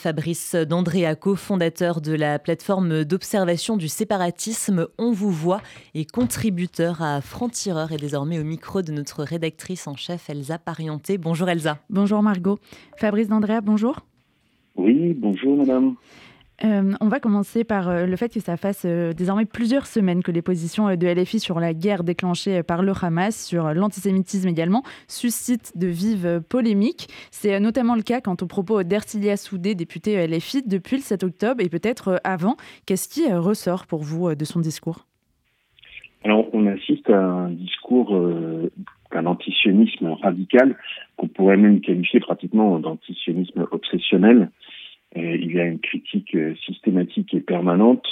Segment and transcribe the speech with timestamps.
[0.00, 5.60] Fabrice D'Andrea, cofondateur de la plateforme d'observation du séparatisme On vous voit
[5.94, 11.18] et contributeur à Franc-Tireur et désormais au micro de notre rédactrice en chef Elsa Parienté.
[11.18, 11.80] Bonjour Elsa.
[11.90, 12.58] Bonjour Margot.
[12.96, 14.00] Fabrice D'Andrea, bonjour.
[14.74, 15.96] Oui, bonjour madame.
[16.62, 20.22] Euh, on va commencer par euh, le fait que ça fasse euh, désormais plusieurs semaines
[20.22, 24.82] que les positions de LFI sur la guerre déclenchée par le Hamas, sur l'antisémitisme également,
[25.08, 27.08] suscitent de vives polémiques.
[27.30, 31.62] C'est notamment le cas quant aux propos d'Ertilia Soudé, député LFI, depuis le 7 octobre
[31.62, 32.56] et peut-être avant.
[32.84, 35.06] Qu'est-ce qui ressort pour vous de son discours?
[36.24, 38.14] Alors, on assiste à un discours
[39.12, 40.76] d'un antisionisme radical
[41.16, 44.50] qu'on pourrait même qualifier pratiquement d'antisionisme obsessionnel
[45.16, 48.06] il y a une critique euh, systématique et permanente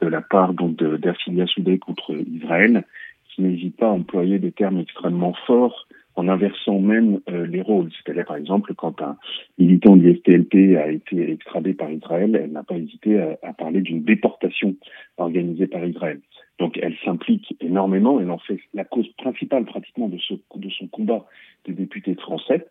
[0.00, 2.84] de la part donc d'Ersilia Soudé contre Israël,
[3.28, 7.90] qui n'hésite pas à employer des termes extrêmement forts en inversant même euh, les rôles.
[7.92, 9.16] C'est-à-dire, par exemple, quand un
[9.58, 13.82] militant du FTLP a été extradé par Israël, elle n'a pas hésité à, à parler
[13.82, 14.74] d'une déportation
[15.18, 16.20] organisée par Israël.
[16.58, 20.86] Donc, elle s'implique énormément, elle en fait la cause principale pratiquement de, ce, de son
[20.86, 21.26] combat
[21.66, 22.66] des députés français.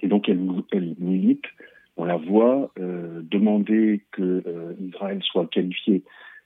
[0.00, 0.40] Et donc, elle,
[0.72, 1.44] elle milite
[1.96, 6.02] on la voit euh, demander que euh, Israël soit qualifié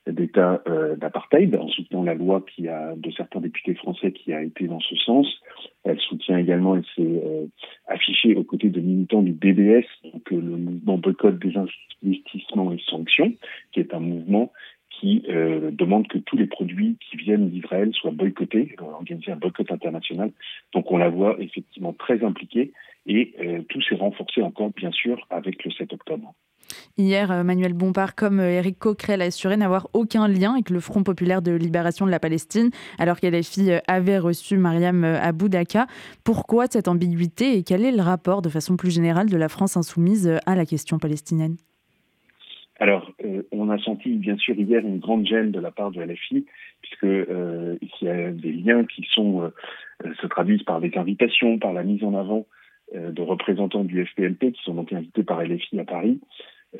[0.06, 4.42] d'État euh, d'apartheid en soutenant la loi qui a de certains députés français qui a
[4.42, 5.26] été dans ce sens.
[5.84, 7.22] Elle soutient également, elle s'est
[7.86, 13.34] affichée aux côtés de militants du BDS, donc le mouvement boycott des investissements et sanctions,
[13.72, 14.52] qui est un mouvement
[14.90, 15.22] qui
[15.72, 20.30] demande que tous les produits qui viennent d'Israël soient boycottés, organiser un boycott international.
[20.74, 22.72] Donc on la voit effectivement très impliquée
[23.06, 26.34] et euh, tout s'est renforcé encore, bien sûr, avec le 7 octobre.
[26.96, 30.80] Hier, euh, Manuel Bompard, comme euh, Éric Coquerel, a assuré n'avoir aucun lien avec le
[30.80, 35.86] Front populaire de libération de la Palestine, alors filles avait reçu Mariam Aboudaka.
[36.24, 39.76] Pourquoi cette ambiguïté et quel est le rapport, de façon plus générale, de la France
[39.76, 41.56] insoumise à la question palestinienne?
[42.78, 43.12] Alors,
[43.52, 46.46] on a senti bien sûr hier une grande gêne de la part de LFI,
[46.80, 49.52] puisque il y a des liens qui sont
[50.02, 52.59] se traduisent par des invitations, par la mise en avant euh,
[52.94, 56.20] de représentants du FPLP qui sont donc invités par LFI à Paris.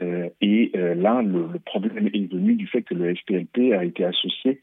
[0.00, 4.04] Euh, et euh, là, le, problème est venu du fait que le FPLP a été
[4.04, 4.60] associé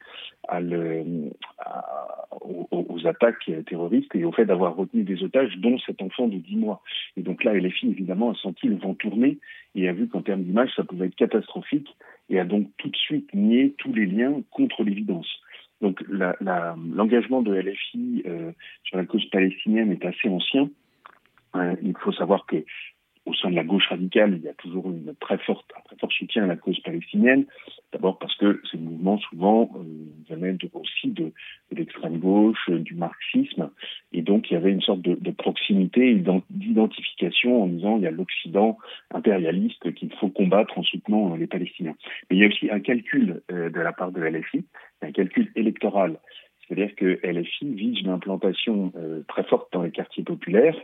[2.42, 6.56] aux, attaques terroristes et au fait d'avoir retenu des otages, dont cet enfant de 10
[6.56, 6.82] mois.
[7.16, 9.38] Et donc là, LFI, évidemment, a senti le vent tourner
[9.76, 11.90] et a vu qu'en termes d'image, ça pouvait être catastrophique
[12.30, 15.28] et a donc tout de suite nié tous les liens contre l'évidence.
[15.82, 18.52] Donc l'engagement de LFI euh,
[18.84, 20.70] sur la cause palestinienne est assez ancien.
[21.56, 22.64] Euh, il faut savoir que
[23.28, 25.98] au sein de la gauche radicale, il y a toujours une très forte, un très
[25.98, 27.46] fort soutien à la cause palestinienne.
[27.92, 31.34] D'abord parce que ces mouvements souvent euh, venaient aussi de,
[31.72, 33.70] l'extrême gauche, euh, du marxisme,
[34.14, 38.12] et donc il y avait une sorte de, proximité, d'identification en disant il y a
[38.12, 38.78] l'Occident
[39.12, 41.96] impérialiste qu'il faut combattre en soutenant euh, les Palestiniens.
[42.30, 44.64] Mais il y a aussi un calcul euh, de la part de LFI,
[45.02, 46.18] un calcul électoral.
[46.68, 50.78] C'est-à-dire que LFI vise une implantation euh, très forte dans les quartiers populaires,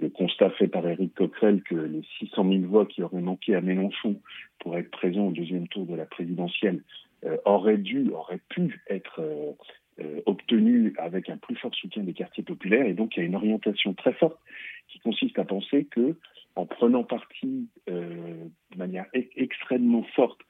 [0.00, 3.60] le constat fait par Éric Coquerel que les 600 000 voix qui auraient manqué à
[3.60, 4.20] Mélenchon
[4.58, 6.82] pour être présents au deuxième tour de la présidentielle
[7.24, 9.52] euh, auraient dû, auraient pu être euh,
[10.00, 12.86] euh, obtenues avec un plus fort soutien des quartiers populaires.
[12.86, 14.38] Et donc il y a une orientation très forte
[14.88, 16.16] qui consiste à penser que
[16.56, 20.40] en prenant parti euh, de manière e extrêmement forte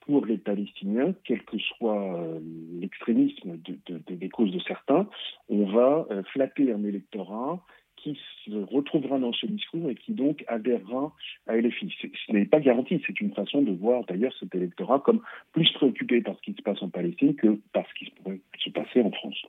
[0.00, 2.38] pour les Palestiniens, quel que soit euh,
[2.78, 5.08] l'extrémisme de, de, de, des causes de certains,
[5.48, 7.64] on va euh, flatter un électorat
[8.04, 11.12] qui se retrouvera dans ce discours et qui donc adhérera
[11.46, 11.90] à LFI.
[12.26, 15.22] Ce n'est pas garanti, c'est une façon de voir d'ailleurs cet électorat comme
[15.52, 18.70] plus préoccupé par ce qui se passe en Palestine que par ce qui pourrait se
[18.70, 19.42] passer en France.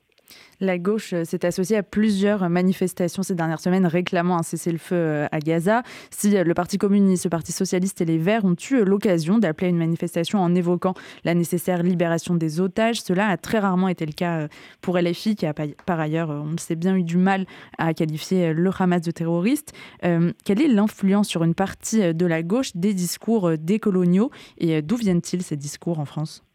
[0.60, 5.26] La gauche euh, s'est associée à plusieurs manifestations ces dernières semaines réclamant un cessez-le-feu euh,
[5.30, 5.82] à Gaza.
[6.10, 9.68] Si euh, le Parti communiste, le Parti socialiste et les Verts ont eu l'occasion d'appeler
[9.68, 10.94] une manifestation en évoquant
[11.24, 14.48] la nécessaire libération des otages, cela a très rarement été le cas
[14.80, 17.46] pour LFI, qui a par ailleurs, on le bien, eu du mal
[17.78, 19.72] à qualifier le Hamas de terroriste.
[20.00, 25.42] quelle est l'influence sur une partie de la gauche des discours décoloniaux et d'où viennent-ils
[25.42, 26.45] ces discours en France?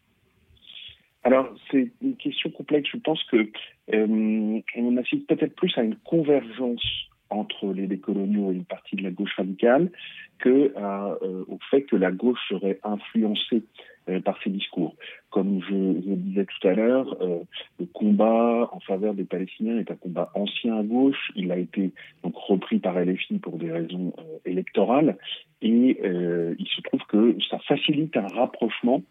[1.24, 2.90] Alors, c'est une question complexe.
[2.92, 3.48] Je pense que
[3.94, 6.82] euh, on assiste peut-être plus à une convergence
[7.30, 9.90] entre les décoloniaux et une partie de la gauche radicale
[10.38, 13.62] que euh, au fait que la gauche serait influencée
[14.08, 14.96] euh, par ces discours.
[15.30, 17.38] Comme je, je disais tout à l'heure, euh,
[17.78, 21.30] le combat en faveur des Palestiniens est un combat ancien à gauche.
[21.36, 21.92] Il a été
[22.24, 25.16] donc repris par LFI pour des raisons euh, électorales
[25.62, 29.02] et euh, il se trouve que ça facilite un rapprochement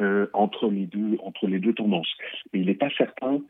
[0.00, 1.18] euh, entre les deux
[1.58, 2.12] deux tendances.
[2.52, 3.40] Mais il n'est pas certain,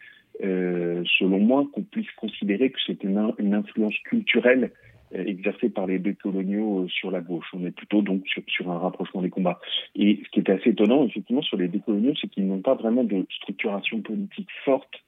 [0.42, 3.18] euh, selon moi, qu'on puisse considérer que c'est une,
[3.54, 4.70] influence culturelle
[5.12, 7.46] exercée par les décoloniaux sur la gauche.
[7.52, 9.60] On est plutôt donc sur, un rapprochement des combats.
[9.96, 13.02] Et ce qui est assez étonnant, effectivement, sur les décoloniaux, c'est qu'ils n'ont pas vraiment
[13.02, 15.02] de structuration politique forte.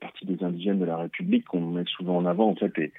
[0.00, 2.92] Partie des indigènes de la République qu'on met souvent en avant, en fait, et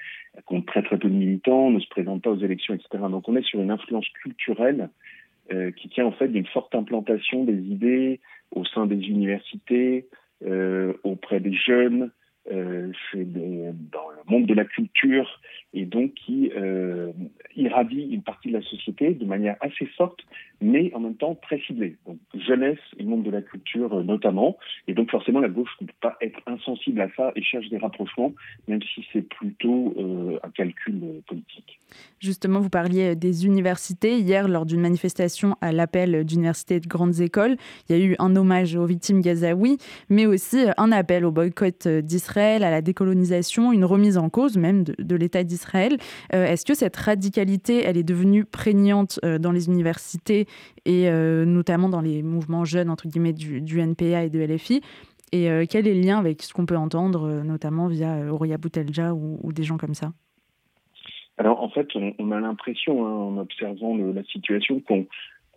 [0.46, 2.88] compte très très peu de militants, ne se présentent pas aux élections, etc.
[3.10, 4.86] Donc on est sur une influence culturelle euh,
[5.76, 10.06] qui tient en fait d'une forte implantation des idées au sein des universités,
[10.44, 12.12] euh, auprès des jeunes,
[12.50, 15.40] euh, dans le monde de la culture
[15.74, 17.12] et donc qui euh,
[17.56, 20.20] irradie une partie de la société de manière assez forte,
[20.60, 21.96] mais en même temps très ciblée.
[22.34, 24.56] Jeunesse et monde de la culture euh, notamment,
[24.86, 27.76] et donc forcément la gauche ne peut pas être insensible à ça et cherche des
[27.76, 28.32] rapprochements,
[28.66, 31.78] même si c'est plutôt euh, un calcul politique.
[32.20, 34.18] Justement, vous parliez des universités.
[34.18, 37.56] Hier, lors d'une manifestation à l'appel d'universités de grandes écoles,
[37.88, 39.78] il y a eu un hommage aux victimes gazaouis,
[40.08, 44.84] mais aussi un appel au boycott d'Israël, à la décolonisation, une remise en cause même
[44.84, 45.96] de, l'État d'Israël.
[46.34, 50.46] Euh, est-ce que cette radicalité, elle est devenue prégnante euh, dans les universités
[50.84, 54.80] et euh, notamment dans les mouvements jeunes, entre guillemets, du, NPA et de LFI
[55.30, 59.52] et quel est le lien avec ce qu'on peut entendre, notamment via Auria Boutelja ou,
[59.52, 60.12] des gens comme ça?
[61.36, 61.86] Alors, en fait,
[62.18, 65.06] on, a l'impression, hein, en observant la situation, qu'on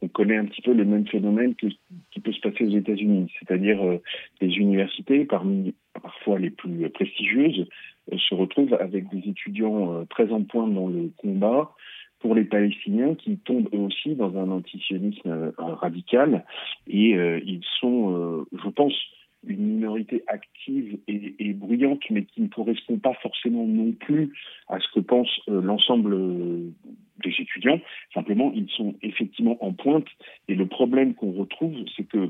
[0.09, 1.67] connaît un petit peu le même phénomène que,
[2.11, 3.79] qui peut se passer aux États-Unis, c'est-à-dire
[4.39, 7.67] des universités, parmi parfois les plus prestigieuses,
[8.11, 11.71] euh, se retrouvent avec des étudiants euh, très en pointe dans le combat
[12.19, 16.45] pour les Palestiniens qui tombent eux aussi dans un antisionisme euh, radical.
[16.87, 18.93] Et ils sont, je pense,
[19.47, 24.33] une minorité active et, et, bruyante, mais qui ne correspond pas forcément non plus
[24.67, 26.15] à ce que pense l'ensemble
[27.21, 27.79] des étudiants.
[28.13, 30.07] Simplement, ils sont effectivement en pointe.
[30.47, 32.29] Et le problème qu'on retrouve, c'est que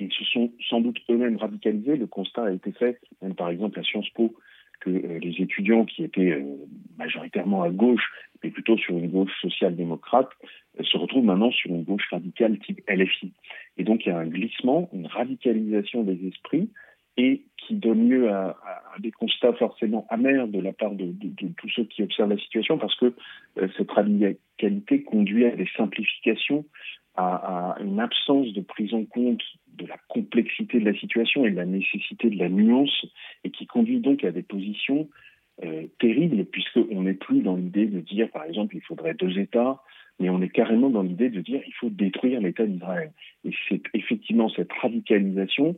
[0.00, 1.96] ils se sont sans doute eux-mêmes radicalisés.
[1.96, 4.34] Le constat a été fait, même par exemple à Sciences Po,
[4.80, 6.56] que euh, les étudiants qui étaient euh,
[6.98, 8.10] majoritairement à gauche,
[8.42, 10.28] mais plutôt sur une gauche social-démocrate,
[10.78, 13.32] euh, se retrouvent maintenant sur une gauche radicale type LFI.
[13.78, 16.68] Et donc il y a un glissement, une radicalisation des esprits,
[17.16, 18.56] et qui donne lieu à,
[18.98, 21.12] des constats forcément amers de la part de,
[21.56, 23.14] tous ceux qui observent la situation, parce que
[23.76, 26.64] cette radicalité conduit à des simplifications,
[27.16, 29.42] à, une absence de prise en compte
[29.76, 33.06] de la complexité de la situation et de la nécessité de la nuance,
[33.44, 35.08] et qui conduit donc à des positions
[35.64, 39.82] euh, terribles, puisqu'on n'est plus dans l'idée de dire, par exemple, il faudrait deux États,
[40.18, 43.12] mais on est carrément dans l'idée de dire il faut détruire l'État d'Israël.
[43.44, 45.76] Et c'est effectivement cette radicalisation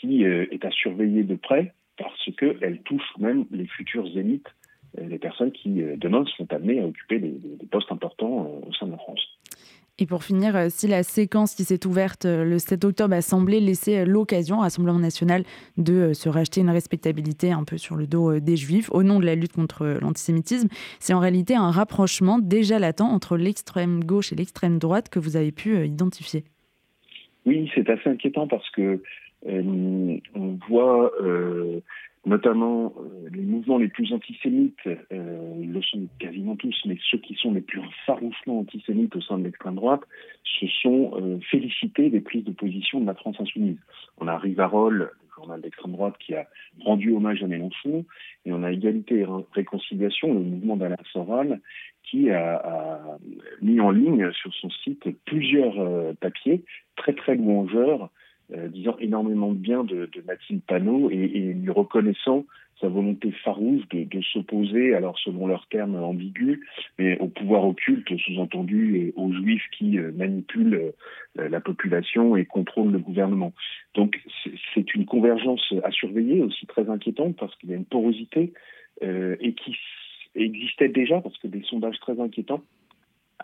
[0.00, 4.48] qui euh, est à surveiller de près, parce qu'elle touche même les futures élites,
[4.98, 8.92] euh, les personnes qui, demain, seront amenées à occuper des postes importants au sein de
[8.92, 9.38] la France.
[10.00, 13.20] Et pour finir, euh, si la séquence qui s'est ouverte euh, le 7 octobre a
[13.20, 15.42] semblé laisser euh, l'occasion à Rassemblement national
[15.76, 19.26] de se racheter une respectabilité un peu sur le dos des juifs au nom de
[19.26, 20.68] la lutte contre l'antisémitisme,
[21.00, 25.36] c'est en réalité un rapprochement déjà latent entre l'extrême gauche et l'extrême droite que vous
[25.36, 26.44] avez pu identifier.
[27.44, 29.02] Oui, c'est assez inquiétant parce que
[29.46, 31.12] on voit
[32.28, 37.18] notamment euh, les mouvements les plus antisémites, euh, ils le sont quasiment tous, mais ceux
[37.18, 40.02] qui sont les plus farouchement antisémites au sein de l'extrême droite,
[40.44, 43.78] se sont euh, félicités des prises de position de la France insoumise.
[44.18, 46.46] On a Rivarol, journal d'extrême droite, qui a
[46.84, 48.04] rendu hommage à Mélenchon,
[48.44, 51.60] et on a Égalité et Réconciliation, le mouvement d'Alain Soral,
[52.02, 53.18] qui a,
[53.60, 55.74] mis en ligne sur son site plusieurs
[56.16, 56.64] papiers
[56.96, 58.06] très très louangeurs euh,
[58.50, 62.44] disant énormément de bien de, de Mathilde Panot et, lui reconnaissant
[62.80, 66.60] sa volonté farouche de, s'opposer, alors selon leurs termes ambigus,
[66.98, 70.92] mais au pouvoir occulte, sous-entendu, et aux juifs qui euh, manipulent
[71.38, 73.52] euh, la population et contrôlent le gouvernement.
[73.94, 74.20] Donc
[74.74, 78.52] c'est une convergence à surveiller, aussi très inquiétante, parce qu'il y a une porosité
[79.02, 79.76] euh, et qui
[80.34, 82.62] existait déjà, parce que des sondages très inquiétants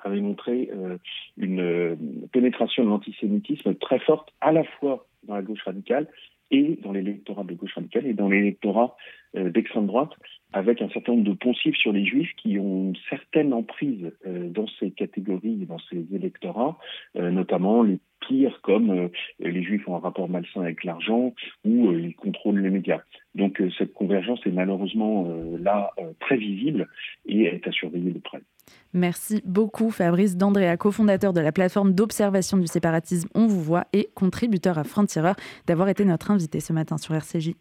[0.04, 0.98] avait montré euh,
[1.36, 1.96] une euh,
[2.32, 6.06] pénétration de l'antisémitisme très forte, à la fois dans la gauche radicale
[6.50, 8.96] et dans l'électorat de gauche radicale et dans l'électorat
[9.36, 10.12] euh, d'extrême droite,
[10.54, 14.66] avec un certain nombre de poncifs sur les juifs qui ont une certaine emprise dans
[14.78, 16.78] ces catégories, dans ces électorats,
[17.16, 21.34] notamment les pires comme les juifs ont un rapport malsain avec l'argent
[21.64, 23.00] ou ils contrôlent les médias.
[23.34, 26.88] Donc cette convergence est malheureusement là très visible
[27.26, 28.40] et est à surveiller de près.
[28.92, 34.08] Merci beaucoup Fabrice D'Andrea, cofondateur de la plateforme d'observation du séparatisme On vous voit et
[34.14, 35.22] contributeur à Frontier
[35.66, 37.54] d'avoir été notre invité ce matin sur RCJ.